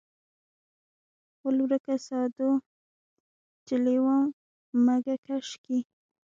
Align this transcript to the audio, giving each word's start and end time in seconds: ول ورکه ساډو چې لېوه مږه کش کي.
ول 1.43 1.57
ورکه 1.65 1.95
ساډو 2.07 2.51
چې 3.65 3.75
لېوه 3.85 4.17
مږه 4.85 5.15
کش 5.27 5.47
کي. 5.63 5.79